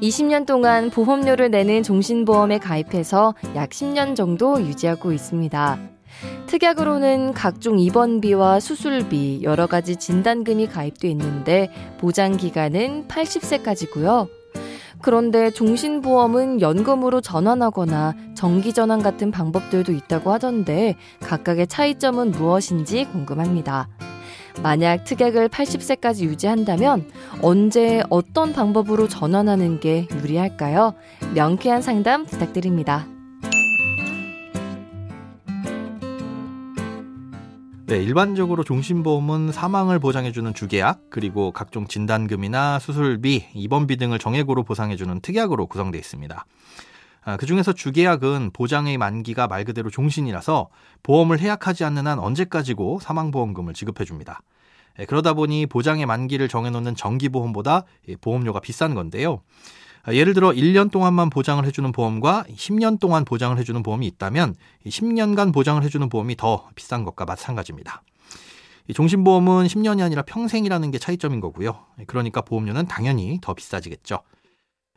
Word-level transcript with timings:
20년 0.00 0.46
동안 0.46 0.90
보험료를 0.90 1.50
내는 1.50 1.82
종신보험에 1.82 2.58
가입해서 2.58 3.34
약 3.54 3.70
10년 3.70 4.14
정도 4.14 4.60
유지하고 4.60 5.12
있습니다. 5.12 5.78
특약으로는 6.46 7.32
각종 7.34 7.78
입원비와 7.78 8.60
수술비, 8.60 9.40
여러 9.42 9.66
가지 9.66 9.96
진단금이 9.96 10.68
가입돼 10.68 11.08
있는데 11.10 11.70
보장 11.98 12.36
기간은 12.36 13.08
80세까지고요. 13.08 14.28
그런데 15.00 15.50
종신보험은 15.50 16.60
연금으로 16.60 17.20
전환하거나 17.20 18.14
정기전환 18.34 19.02
같은 19.02 19.30
방법들도 19.30 19.92
있다고 19.92 20.32
하던데 20.32 20.96
각각의 21.20 21.68
차이점은 21.68 22.32
무엇인지 22.32 23.04
궁금합니다. 23.06 23.88
만약 24.62 25.04
특약을 25.04 25.48
80세까지 25.48 26.24
유지한다면 26.24 27.08
언제 27.42 28.02
어떤 28.10 28.52
방법으로 28.52 29.08
전환하는 29.08 29.80
게 29.80 30.06
유리할까요? 30.12 30.94
명쾌한 31.34 31.82
상담 31.82 32.26
부탁드립니다. 32.26 33.06
네, 37.86 38.02
일반적으로 38.02 38.64
종신보험은 38.64 39.50
사망을 39.50 39.98
보장해주는 39.98 40.52
주계약, 40.52 41.04
그리고 41.08 41.52
각종 41.52 41.86
진단금이나 41.86 42.80
수술비, 42.80 43.46
입원비 43.54 43.96
등을 43.96 44.18
정액으로 44.18 44.64
보상해주는 44.64 45.20
특약으로 45.20 45.66
구성되어 45.66 45.98
있습니다. 45.98 46.44
아, 47.28 47.36
그 47.36 47.44
중에서 47.44 47.74
주계약은 47.74 48.52
보장의 48.54 48.96
만기가 48.96 49.48
말 49.48 49.66
그대로 49.66 49.90
종신이라서 49.90 50.70
보험을 51.02 51.40
해약하지 51.40 51.84
않는 51.84 52.06
한 52.06 52.18
언제까지고 52.18 53.00
사망보험금을 53.00 53.74
지급해줍니다. 53.74 54.40
예, 54.98 55.04
그러다 55.04 55.34
보니 55.34 55.66
보장의 55.66 56.06
만기를 56.06 56.48
정해놓는 56.48 56.94
정기보험보다 56.94 57.84
보험료가 58.22 58.60
비싼 58.60 58.94
건데요. 58.94 59.42
아, 60.04 60.14
예를 60.14 60.32
들어 60.32 60.52
1년 60.52 60.90
동안만 60.90 61.28
보장을 61.28 61.62
해주는 61.66 61.92
보험과 61.92 62.46
10년 62.48 62.98
동안 62.98 63.26
보장을 63.26 63.58
해주는 63.58 63.82
보험이 63.82 64.06
있다면 64.06 64.54
10년간 64.86 65.52
보장을 65.52 65.82
해주는 65.82 66.08
보험이 66.08 66.34
더 66.34 66.70
비싼 66.76 67.04
것과 67.04 67.26
마찬가지입니다. 67.26 68.02
종신보험은 68.94 69.66
10년이 69.66 70.00
아니라 70.02 70.22
평생이라는 70.22 70.90
게 70.92 70.98
차이점인 70.98 71.40
거고요. 71.40 71.78
예, 72.00 72.04
그러니까 72.06 72.40
보험료는 72.40 72.86
당연히 72.86 73.38
더 73.42 73.52
비싸지겠죠. 73.52 74.20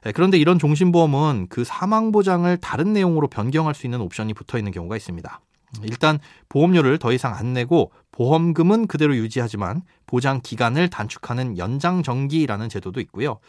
예, 0.05 0.11
그런데 0.11 0.37
이런 0.37 0.57
종신보험은 0.57 1.47
그 1.49 1.63
사망보장을 1.63 2.55
다른 2.57 2.93
내용으로 2.93 3.27
변경할 3.27 3.75
수 3.75 3.85
있는 3.85 4.01
옵션이 4.01 4.33
붙어 4.33 4.57
있는 4.57 4.71
경우가 4.71 4.95
있습니다. 4.97 5.39
일단 5.83 6.19
보험료를 6.49 6.97
더 6.97 7.13
이상 7.13 7.33
안 7.33 7.53
내고 7.53 7.91
보험금은 8.11 8.87
그대로 8.87 9.15
유지하지만 9.15 9.83
보장 10.05 10.41
기간을 10.41 10.89
단축하는 10.89 11.57
연장 11.57 12.03
정기라는 12.03 12.67
제도도 12.67 12.99
있고요. 13.01 13.39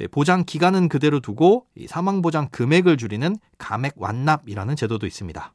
예, 0.00 0.06
보장 0.06 0.44
기간은 0.44 0.88
그대로 0.88 1.20
두고 1.20 1.66
사망 1.86 2.22
보장 2.22 2.48
금액을 2.50 2.96
줄이는 2.96 3.36
감액 3.58 3.94
완납이라는 3.96 4.74
제도도 4.76 5.06
있습니다. 5.06 5.52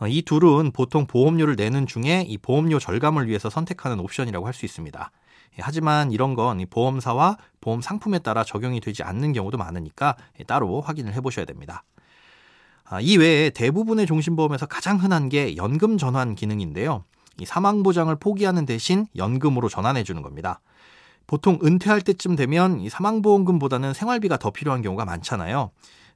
어, 0.00 0.06
이 0.06 0.22
둘은 0.22 0.70
보통 0.72 1.06
보험료를 1.06 1.56
내는 1.56 1.86
중에 1.86 2.24
이 2.26 2.38
보험료 2.38 2.78
절감을 2.78 3.26
위해서 3.28 3.50
선택하는 3.50 3.98
옵션이라고 4.00 4.46
할 4.46 4.54
수 4.54 4.64
있습니다. 4.64 5.10
예, 5.58 5.62
하지만 5.62 6.12
이런 6.12 6.34
건 6.34 6.64
보험사와 6.70 7.36
보험 7.60 7.80
상품에 7.80 8.20
따라 8.20 8.44
적용이 8.44 8.80
되지 8.80 9.02
않는 9.02 9.32
경우도 9.32 9.58
많으니까 9.58 10.16
예, 10.40 10.44
따로 10.44 10.80
확인을 10.80 11.14
해보셔야 11.14 11.44
됩니다. 11.44 11.84
아, 12.84 13.00
이 13.00 13.16
외에 13.18 13.50
대부분의 13.50 14.06
종신보험에서 14.06 14.66
가장 14.66 14.98
흔한 14.98 15.28
게 15.28 15.56
연금 15.56 15.98
전환 15.98 16.34
기능인데요. 16.34 17.04
이 17.38 17.44
사망 17.44 17.82
보장을 17.82 18.14
포기하는 18.16 18.66
대신 18.66 19.06
연금으로 19.16 19.68
전환해 19.68 20.04
주는 20.04 20.22
겁니다. 20.22 20.60
보통 21.26 21.58
은퇴할 21.62 22.00
때쯤 22.00 22.36
되면 22.36 22.80
이 22.80 22.88
사망보험금보다는 22.88 23.92
생활비가 23.92 24.38
더 24.38 24.50
필요한 24.50 24.80
경우가 24.80 25.04
많잖아요. 25.04 25.70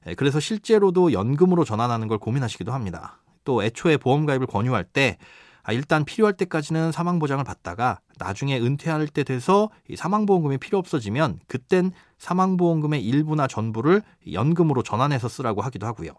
예, 0.07 0.15
그래서 0.15 0.39
실제로도 0.39 1.13
연금으로 1.13 1.63
전환하는 1.63 2.07
걸 2.07 2.17
고민하시기도 2.17 2.71
합니다. 2.73 3.19
또 3.43 3.63
애초에 3.63 3.97
보험 3.97 4.25
가입을 4.25 4.47
권유할 4.47 4.83
때 4.83 5.17
아, 5.63 5.71
일단 5.71 6.03
필요할 6.03 6.33
때까지는 6.33 6.91
사망 6.91 7.19
보장을 7.19 7.43
받다가 7.43 7.99
나중에 8.19 8.59
은퇴할 8.59 9.07
때 9.07 9.23
돼서 9.23 9.69
이 9.87 9.95
사망보험금이 9.95 10.57
필요 10.57 10.77
없어지면 10.77 11.39
그땐 11.47 11.91
사망보험금의 12.17 13.03
일부나 13.03 13.47
전부를 13.47 14.01
연금으로 14.31 14.83
전환해서 14.83 15.29
쓰라고 15.29 15.61
하기도 15.61 15.87
하고요. 15.87 16.11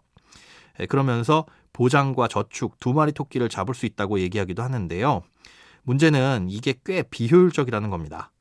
예, 0.79 0.87
그러면서 0.87 1.45
보장과 1.73 2.27
저축 2.27 2.79
두 2.79 2.93
마리 2.93 3.11
토끼를 3.11 3.47
잡을 3.49 3.75
수 3.75 3.85
있다고 3.85 4.19
얘기하기도 4.19 4.63
하는데요. 4.63 5.21
문제는 5.83 6.47
이게 6.49 6.73
꽤 6.83 7.03
비효율적이라는 7.03 7.91
겁니다. 7.91 8.31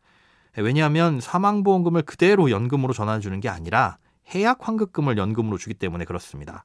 예, 0.57 0.63
왜냐하면 0.63 1.21
사망보험금을 1.21 2.03
그대로 2.03 2.51
연금으로 2.51 2.95
전환해 2.95 3.21
주는 3.21 3.39
게 3.41 3.51
아니라 3.51 3.99
해약 4.35 4.67
환급금을 4.67 5.19
연금으로 5.19 5.59
주기 5.59 5.75
때문에 5.75 6.07
그렇습니다. 6.07 6.65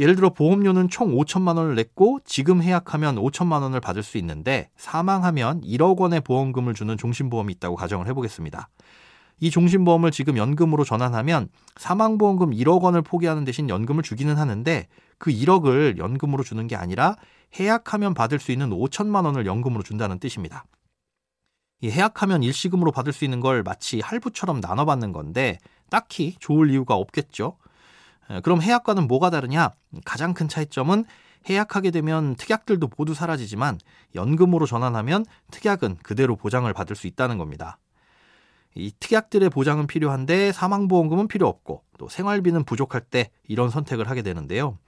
예를 0.00 0.16
들어 0.16 0.30
보험료는 0.30 0.88
총 0.88 1.14
5천만 1.14 1.58
원을 1.58 1.74
냈고 1.74 2.20
지금 2.24 2.62
해약하면 2.62 3.16
5천만 3.16 3.60
원을 3.60 3.80
받을 3.80 4.02
수 4.02 4.16
있는데 4.16 4.70
사망하면 4.76 5.60
1억 5.60 5.98
원의 5.98 6.22
보험금을 6.22 6.72
주는 6.72 6.96
종신보험이 6.96 7.52
있다고 7.52 7.76
가정을 7.76 8.08
해보겠습니다. 8.08 8.70
이 9.40 9.50
종신보험을 9.50 10.10
지금 10.10 10.38
연금으로 10.38 10.84
전환하면 10.84 11.48
사망보험금 11.76 12.52
1억 12.52 12.80
원을 12.80 13.02
포기하는 13.02 13.44
대신 13.44 13.68
연금을 13.68 14.02
주기는 14.02 14.38
하는데 14.38 14.88
그 15.18 15.30
1억을 15.30 15.98
연금으로 15.98 16.44
주는 16.44 16.66
게 16.66 16.76
아니라 16.76 17.16
해약하면 17.58 18.14
받을 18.14 18.38
수 18.38 18.52
있는 18.52 18.70
5천만 18.70 19.26
원을 19.26 19.44
연금으로 19.44 19.82
준다는 19.82 20.18
뜻입니다. 20.18 20.64
이 21.82 21.90
해약하면 21.90 22.42
일시금으로 22.42 22.90
받을 22.90 23.12
수 23.12 23.24
있는 23.24 23.40
걸 23.40 23.62
마치 23.62 24.00
할부처럼 24.00 24.60
나눠받는 24.60 25.12
건데 25.12 25.58
딱히 25.90 26.36
좋을 26.38 26.70
이유가 26.70 26.94
없겠죠. 26.94 27.56
그럼 28.42 28.62
해약과는 28.62 29.08
뭐가 29.08 29.30
다르냐? 29.30 29.70
가장 30.04 30.34
큰 30.34 30.48
차이점은 30.48 31.04
해약하게 31.48 31.90
되면 31.90 32.36
특약들도 32.36 32.90
모두 32.96 33.14
사라지지만 33.14 33.78
연금으로 34.14 34.66
전환하면 34.66 35.24
특약은 35.50 35.98
그대로 36.02 36.36
보장을 36.36 36.70
받을 36.72 36.94
수 36.96 37.06
있다는 37.06 37.38
겁니다. 37.38 37.78
이 38.74 38.92
특약들의 39.00 39.50
보장은 39.50 39.86
필요한데 39.86 40.52
사망보험금은 40.52 41.28
필요 41.28 41.48
없고 41.48 41.82
또 41.98 42.08
생활비는 42.08 42.64
부족할 42.64 43.00
때 43.00 43.30
이런 43.48 43.68
선택을 43.70 44.08
하게 44.08 44.22
되는데요. 44.22 44.78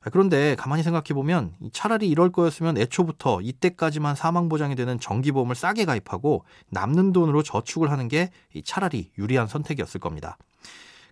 그런데 0.00 0.54
가만히 0.54 0.82
생각해 0.82 1.08
보면 1.12 1.52
차라리 1.72 2.08
이럴 2.08 2.32
거였으면 2.32 2.78
애초부터 2.78 3.42
이때까지만 3.42 4.14
사망보장이 4.14 4.74
되는 4.74 4.98
정기보험을 4.98 5.54
싸게 5.54 5.84
가입하고 5.84 6.44
남는 6.70 7.12
돈으로 7.12 7.42
저축을 7.42 7.90
하는 7.90 8.08
게 8.08 8.30
차라리 8.64 9.10
유리한 9.18 9.46
선택이었을 9.46 10.00
겁니다. 10.00 10.38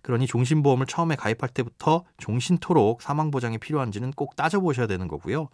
그러니 0.01 0.27
종신보험을 0.27 0.85
처음에 0.85 1.15
가입할 1.15 1.49
때부터 1.49 2.03
종신토록 2.17 3.01
사망보장이 3.01 3.57
필요한지는 3.57 4.11
꼭 4.11 4.35
따져보셔야 4.35 4.87
되는 4.87 5.07
거고요. 5.07 5.49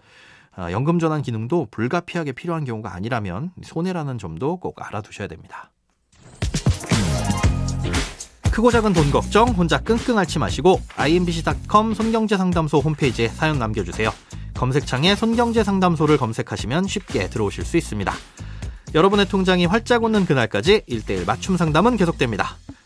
아, 0.55 0.71
연금 0.71 0.99
전환 0.99 1.21
기능도 1.21 1.67
불가피하게 1.71 2.31
필요한 2.31 2.63
경우가 2.63 2.93
아니라면 2.93 3.51
손해라는 3.61 4.17
점도 4.17 4.57
꼭 4.57 4.81
알아두셔야 4.81 5.27
됩니다. 5.27 5.71
크고 8.51 8.71
작은 8.71 8.93
돈 8.93 9.11
걱정 9.11 9.49
혼자 9.49 9.81
끙끙 9.81 10.17
앓지 10.17 10.39
마시고 10.39 10.79
imbc.com 10.95 11.93
손경제 11.93 12.37
상담소 12.37 12.79
홈페이지에 12.79 13.27
사연 13.27 13.59
남겨주세요. 13.59 14.11
검색창에 14.53 15.15
손경제 15.15 15.61
상담소를 15.61 16.17
검색하시면 16.17 16.87
쉽게 16.87 17.29
들어오실 17.29 17.65
수 17.65 17.75
있습니다. 17.75 18.13
여러분의 18.93 19.27
통장이 19.27 19.65
활짝 19.65 20.05
웃는 20.05 20.25
그날까지 20.25 20.83
1대1 20.87 21.27
맞춤 21.27 21.57
상담은 21.57 21.97
계속됩니다. 21.97 22.55